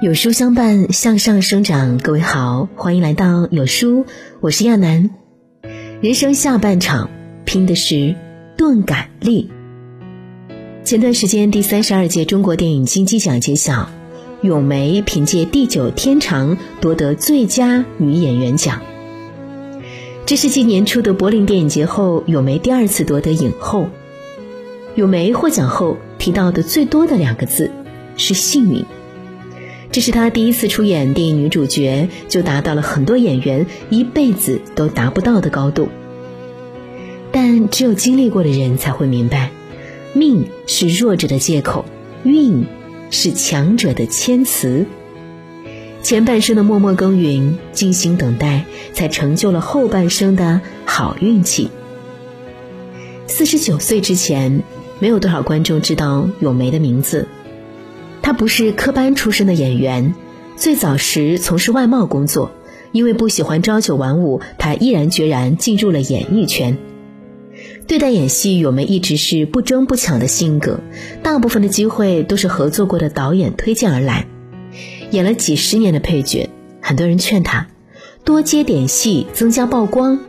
[0.00, 1.98] 有书相伴，向上生长。
[1.98, 4.06] 各位好，欢迎来到有书，
[4.40, 5.10] 我是亚楠。
[6.00, 7.10] 人生下半场，
[7.44, 8.16] 拼的是
[8.56, 9.50] 钝感力。
[10.84, 13.90] 前段时间，第三十二届中国电影金鸡奖揭晓，
[14.40, 18.80] 咏梅凭借《地久天长》夺得最佳女演员奖。
[20.24, 23.90] 这是继年初的柏林电影节后，咏梅第二次夺得影后。
[24.94, 27.70] 咏梅获奖后提到的最多的两个字
[28.16, 28.82] 是幸运。
[29.92, 35.88] 这是她第一次出演电影女主角，就达到了很多演员一辈子都达不到的高度。
[37.32, 39.50] 但只有经历过的人才会明白，
[40.12, 41.84] 命是弱者的借口，
[42.24, 42.64] 运
[43.10, 44.86] 是强者的谦词。
[46.02, 51.68] 前半生的默默耕耘、静心等待，才成就了后半生的好运气。
[53.26, 54.62] 四十九岁之前，
[54.98, 57.28] 没有多少观众知道咏梅的名字。
[58.30, 60.14] 他不是科班出身的演员，
[60.56, 62.52] 最早时从事外贸工作。
[62.92, 66.78] 因为不喜欢朝九晚五，他毅然决然进入了演艺圈。
[67.88, 70.78] 对待演戏，我们一直是不争不抢的性格，
[71.24, 74.28] 大部分的机会都是合作过的导演推荐而来。
[75.10, 77.66] 演了几十年的配角，很多人劝他
[78.24, 80.20] 多接点戏，增加曝光。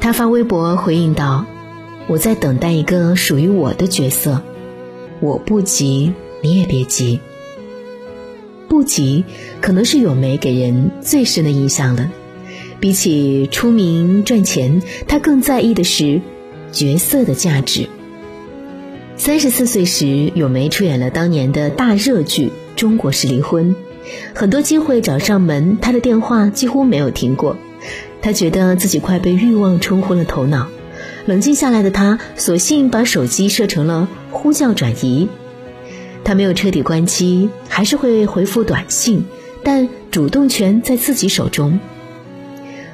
[0.00, 1.46] 他发微博回应道
[2.10, 4.42] ：“我在等待一个属于我的角色，
[5.20, 7.20] 我不急。”你也别急，
[8.68, 9.24] 不急，
[9.60, 12.10] 可能是咏梅给人最深的印象了。
[12.80, 16.20] 比起出名赚钱，她更在意的是
[16.70, 17.88] 角色的价值。
[19.16, 23.74] 三十四岁时，咏梅出演了当年的大热剧《中国式离婚》，
[24.32, 27.56] 很多机会找上门，她的电话几乎没有停过。
[28.22, 30.68] 她觉得自己快被欲望冲昏了头脑，
[31.26, 35.28] 冷静下来的她，索性把手机设成了呼叫转移。
[36.28, 39.24] 他没有彻底关机，还是会回复短信，
[39.62, 41.80] 但主动权在自己手中。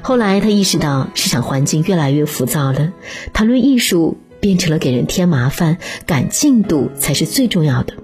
[0.03, 2.93] 后来他意识到市场环境越来越浮躁了，
[3.33, 7.95] 谈论艺术变成了给人添麻烦，赶进度才是最重要的。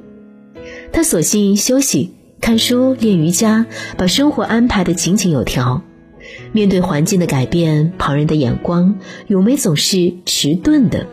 [0.91, 5.85] 他索性休息、看书、练瑜伽，把生活安排的井井有条。
[6.51, 8.99] 面对环境的改变、旁人的眼光，
[9.29, 11.07] 咏梅总是迟钝的。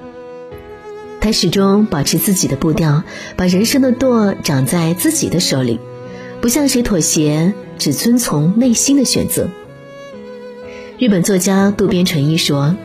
[1.27, 3.03] 他始终保持自己的步调，
[3.35, 5.77] 把人生的舵掌在自己的手里，
[6.39, 9.49] 不向谁妥协，只遵从内心的选择。
[10.97, 12.77] 日本作家渡边淳一说：“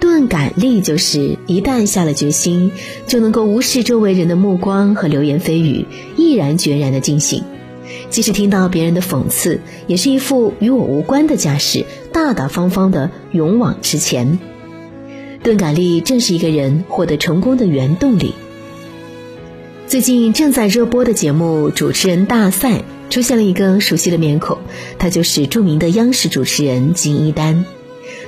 [0.00, 2.72] 钝感力就是一旦下了决心，
[3.06, 5.86] 就能够无视周围人的目光和流言蜚语，
[6.16, 7.44] 毅然决然的进行。
[8.10, 14.40] 即使听到别人的讽刺，也是一副与我无关的架势，大大方方的勇往直前。”
[15.42, 18.34] 钝感力正是一个人获得成功的原动力。
[19.86, 22.78] 最近正在热播的节目《主持人大赛》
[23.08, 24.58] 出现了一个熟悉的面孔，
[24.98, 27.64] 他就是著名的央视主持人金一丹。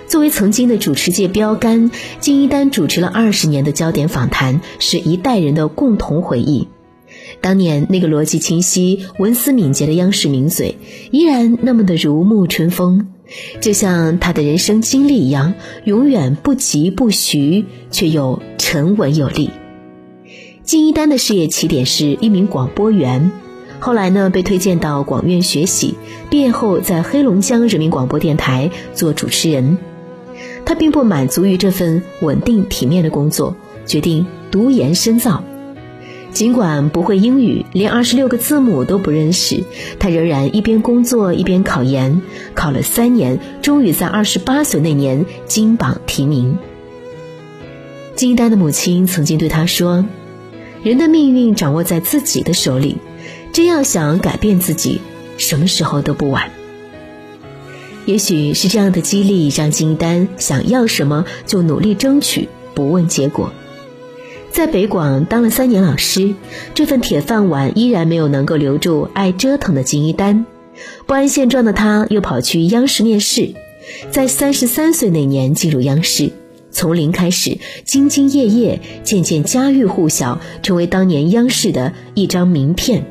[0.06, 6.68] 作为曾经的主持界标杆，金一丹主持了二十年的焦点访谈，是一代人的共同回忆。
[7.42, 10.78] 当年那个逻辑清晰、文思敏捷的央视名嘴，
[11.10, 13.08] 依然那么的如沐春风。
[13.60, 19.50] 就像他的人生经历一样，永远不急不徐，却又沉稳有力。
[20.62, 23.32] 金一丹的事业起点是一名广播员，
[23.80, 25.94] 后来呢被推荐到广院学习，
[26.30, 29.78] 毕业后在黑龙江人民广播电台做主持人。
[30.64, 33.56] 他并不满足于这份稳定体面的工作，
[33.86, 35.42] 决定读研深造。
[36.32, 39.65] 尽管不会英语，连二十六个字母都不认识，
[39.98, 42.22] 他仍然一边工作一边考研，
[42.54, 46.56] 考了三年，终于在二十八岁那年金榜题名。
[48.16, 50.06] 金丹的母亲曾经对他说
[50.82, 52.97] ：“人的命运掌握在自己的手里，
[53.53, 55.00] 真要想改变自己，
[55.37, 56.50] 什么时候都不晚。”
[58.06, 63.53] 也许是这样的激励，让金丹想要什么就努力争取，不问结果。
[64.52, 66.34] 在北广当了三年老师，
[66.74, 70.44] 这份铁饭碗依然没有能够留住爱折腾的金一丹。
[71.06, 73.54] 不安现状的他，又跑去央视面试，
[74.10, 76.32] 在三十三岁那年进入央视，
[76.70, 77.56] 从零开始，
[77.87, 83.06] 兢兢业业，渐渐家喻户晓，成为当年央视的一张名片。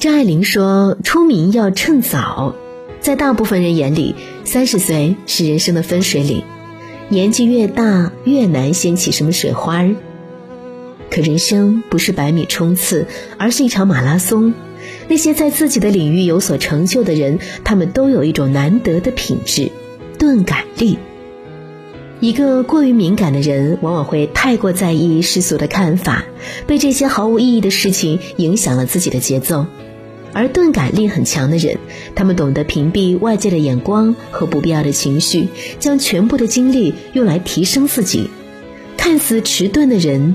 [0.00, 2.56] 张爱玲说：“出名要趁早。”
[3.00, 6.42] 在大部分人眼里，三十岁是人生的分水岭，
[7.08, 9.94] 年纪越大，越难掀起什么水花儿。
[11.14, 13.06] 可人生不是百米冲刺，
[13.38, 14.52] 而是一场马拉松。
[15.06, 19.70] 那些在自己的领域有所成就的人，他们都有一种难得的品质——
[20.18, 20.98] 钝感力。
[22.18, 26.24] 一个过于敏感的人，往往会太过在意世俗的看法，
[26.66, 29.66] 被这些毫无意义的事情影响了自己的节奏。
[30.32, 31.78] 而钝感力很强的人，
[32.16, 35.46] 他们懂得屏蔽外界的眼光和不必要的情绪，
[35.78, 38.30] 将全部的精力用来提升自己。
[38.96, 40.34] 看似迟钝的人，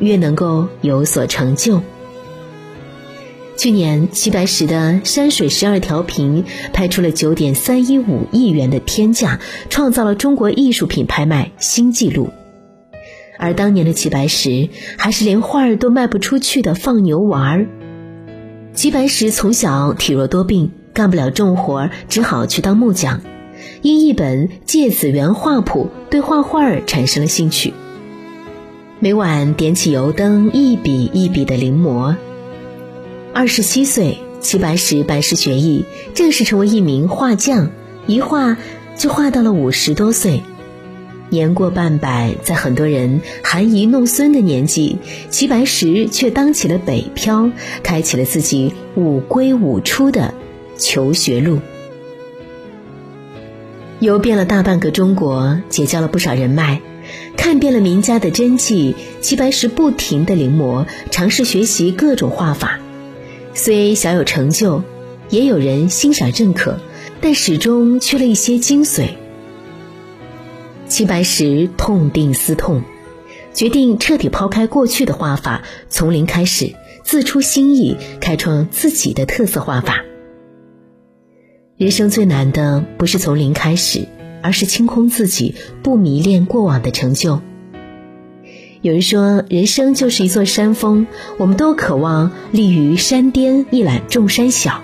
[0.00, 1.80] 越能够有所成就。
[3.56, 9.38] 去年，齐白石的山水十二条屏拍出了九点三一五亿元的天价，
[9.68, 12.30] 创造了中国艺术品拍卖新纪录。
[13.38, 17.66] 而当年的齐白石，还是连画儿都卖不出去的放牛娃儿。
[18.72, 23.20] 齐白石从小体弱多病，干不了重活，只好去当木匠。
[23.82, 27.74] 因一本《芥子园画谱》，对画画儿产生了兴趣。
[29.02, 32.16] 每晚点起油灯，一笔一笔的临摹。
[33.32, 37.70] 二十七岁，齐白石拜师学艺，正式成为一名画匠，
[38.06, 38.58] 一画
[38.98, 40.42] 就画到了五十多岁。
[41.30, 44.98] 年过半百，在很多人含饴弄孙的年纪，
[45.30, 47.50] 齐白石却当起了北漂，
[47.82, 50.34] 开启了自己五归五出的
[50.76, 51.60] 求学路，
[53.98, 56.82] 游遍了大半个中国，结交了不少人脉，
[57.36, 62.80] 看遍了名家的真迹，齐白石不停的临摹，尝试学习各种画法，
[63.54, 64.82] 虽小有成就，
[65.28, 66.78] 也有人欣赏认可，
[67.20, 69.10] 但始终缺了一些精髓。
[70.86, 72.82] 齐白石痛定思痛，
[73.54, 76.74] 决定彻底抛开过去的画法，从零开始，
[77.04, 80.04] 自出新意，开创自己的特色画法。
[81.76, 84.06] 人生最难的不是从零开始，
[84.42, 87.40] 而是清空自己，不迷恋过往的成就。
[88.82, 91.06] 有人说，人生就是一座山峰，
[91.36, 94.82] 我们都渴望立于山巅，一览众山小。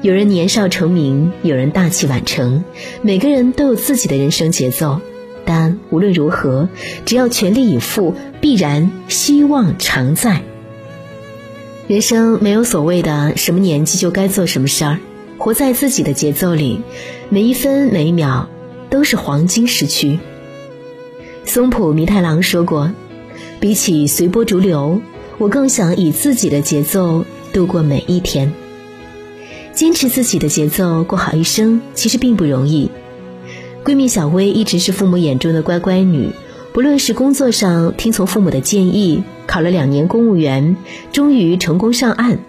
[0.00, 2.64] 有人年少成名，有人大器晚成，
[3.02, 5.00] 每个人都有自己的人生节奏。
[5.44, 6.68] 但无论如何，
[7.04, 10.42] 只要全力以赴，必然希望常在。
[11.88, 14.98] 人生没有所谓的什么年纪就该做什么事儿，
[15.38, 16.80] 活在自己的节奏里，
[17.28, 18.48] 每一分每一秒
[18.90, 20.18] 都是黄金时区。
[21.46, 22.92] 松浦弥太郎说过
[23.60, 25.00] ：“比起随波逐流，
[25.38, 28.52] 我更想以自己的节奏度过每一天。
[29.72, 32.90] 坚持自己的节奏过好一生，其实并不容易。”
[33.82, 36.28] 闺蜜小薇一直是父母眼中的乖乖女，
[36.74, 40.76] 不论是工作上听从父母的建议，考了两年公务员，
[41.12, 42.40] 终于成功上岸，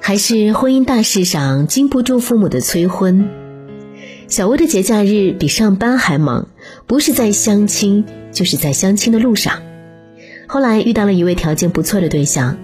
[0.00, 3.28] 还是婚姻大事上经不住父母的催婚。
[4.30, 6.46] 小薇的节假日比上班还忙，
[6.86, 9.60] 不是在相亲，就是在相亲的路上。
[10.46, 12.56] 后来遇到了一位条件不错的对象，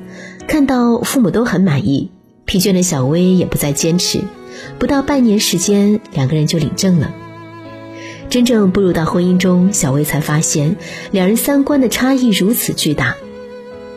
[0.46, 2.12] 看到父母都很满意，
[2.44, 4.20] 疲倦的小薇也不再坚持，
[4.78, 7.12] 不到半年时间，两个人就领证了。
[8.30, 10.76] 真正步入到婚姻中，小薇才发现
[11.10, 13.16] 两人三观的差异如此巨大。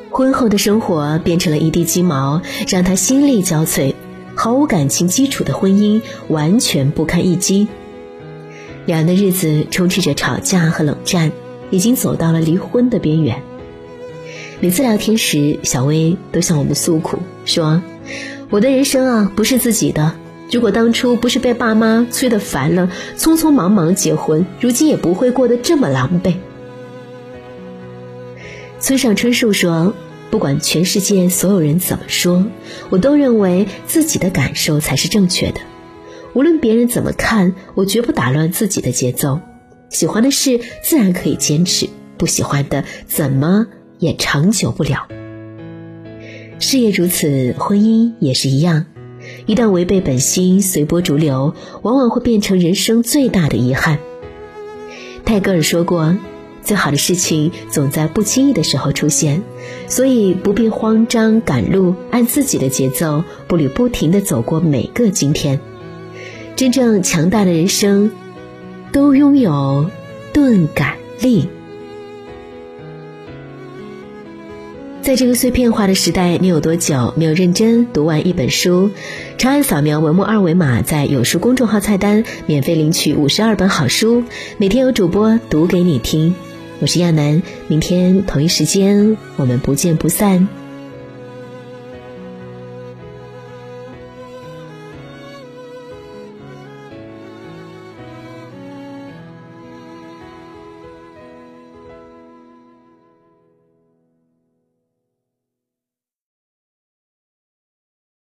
[0.09, 3.93] 婚后的生活变成了一地鸡毛，让她心力交瘁，
[4.41, 7.67] 毫无感情基础的婚姻完全不堪一击。
[8.85, 11.33] 两人的日子充斥着吵架和冷战，
[11.71, 13.43] 已经走到了离婚的边缘。
[14.61, 17.83] 每次聊天时，小薇都向我们诉苦，说
[18.49, 20.15] ：“我的人生啊，不是自己的。”
[20.49, 26.35] 如果当初不是被爸妈催得烦了，匆匆忙忙结婚，如今也不会过得这么狼狈。
[28.79, 29.93] 村上春树说
[30.29, 32.45] ：“不管全世界所有人怎么说，
[32.89, 35.61] 我都认为自己的感受才是正确的。
[36.33, 39.39] 无论别人怎么看，我绝不打乱自己的节奏。
[39.89, 43.67] 喜欢的事自然可以坚持，不喜欢的怎么
[43.97, 45.07] 也长久不了。
[46.59, 48.85] 事业如此，婚姻也是一样。”
[49.45, 53.99] 一旦违背本心，随波逐流，往往会变成人生最大的遗憾。
[55.25, 56.15] 泰戈尔说过
[56.63, 59.41] ：“最好的事情总在不经意的时候出现，
[59.87, 65.59] 所以不必慌张赶路，按自己的节奏，步履不停地走过每个今天。
[66.55, 68.11] 真正强大的人生，
[68.91, 69.89] 都拥有
[70.33, 71.47] 钝感力。”
[75.01, 78.91] 在这个碎片化的时代，你有多久没有认真读完一本书？
[79.39, 84.23] 长按扫描文末二维码，在有书公众号菜单免费领取五十二本好书，
[84.57, 86.35] 每天有主播读给你听。
[86.81, 90.47] 我是亚楠，明天同一时间我们不见不散。